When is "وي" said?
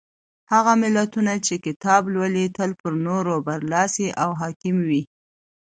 4.89-5.03